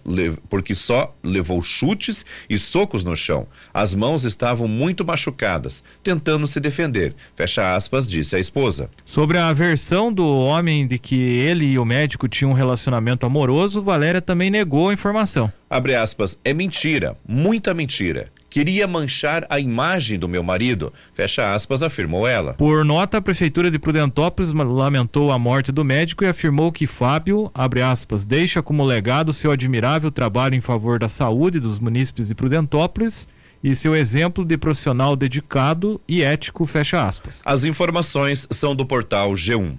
porque 0.49 0.75
só 0.75 1.15
levou 1.23 1.61
chutes 1.61 2.25
e 2.49 2.57
socos 2.57 3.05
no 3.05 3.15
chão. 3.15 3.47
As 3.75 3.95
mãos 3.95 4.25
estavam 4.25 4.67
muito 4.67 5.05
machucadas, 5.05 5.83
tentando 6.03 6.47
se 6.47 6.59
defender. 6.59 7.15
Fecha 7.37 7.77
aspas, 7.77 8.09
disse 8.09 8.35
a 8.35 8.39
esposa. 8.39 8.89
Sobre 9.05 9.37
a 9.37 9.53
versão 9.53 10.11
do 10.11 10.27
homem 10.27 10.87
de 10.87 10.99
que 10.99 11.15
ele 11.15 11.67
e 11.67 11.79
o 11.79 11.85
médico 11.85 12.27
tinham 12.27 12.53
um 12.53 12.55
relacionamento 12.55 13.27
amoroso, 13.27 13.83
Valéria 13.83 14.23
também 14.23 14.51
negou 14.51 14.89
a 14.89 14.95
informação. 14.95 15.53
Abre 15.69 15.95
aspas, 15.95 16.39
é 16.43 16.55
mentira, 16.55 17.17
muita 17.29 17.75
mentira. 17.75 18.31
Queria 18.53 18.87
manchar 18.87 19.47
a 19.49 19.59
imagem 19.59 20.19
do 20.19 20.29
meu 20.29 20.43
marido, 20.43 20.93
fecha 21.15 21.55
aspas, 21.55 21.83
afirmou 21.83 22.29
ela. 22.29 22.53
Por 22.53 22.85
nota, 22.85 23.17
a 23.17 23.23
Prefeitura 23.23 23.71
de 23.71 23.79
Prudentópolis 23.79 24.53
lamentou 24.53 25.33
a 25.33 25.39
morte 25.39 25.73
do 25.73 25.83
médico 25.83 26.23
e 26.23 26.27
afirmou 26.27 26.71
que 26.71 26.87
Fábio, 26.87 27.51
abre 27.55 27.81
aspas, 27.81 28.27
deixa 28.27 28.63
como 28.63 28.85
legado 28.85 29.33
seu 29.33 29.51
admirável 29.51 30.11
trabalho 30.11 30.55
em 30.55 30.61
favor 30.61 30.99
da 30.99 31.09
saúde 31.09 31.59
dos 31.59 31.79
munícipes 31.79 32.29
de 32.29 32.35
Prudentópolis 32.35 33.27
e 33.65 33.75
seu 33.75 33.95
exemplo 33.95 34.45
de 34.45 34.59
profissional 34.59 35.15
dedicado 35.15 36.01
e 36.09 36.23
ético, 36.23 36.67
fecha 36.67 37.03
aspas. 37.03 37.41
As 37.45 37.65
informações 37.65 38.47
são 38.51 38.75
do 38.75 38.85
portal 38.85 39.33
G1. 39.33 39.71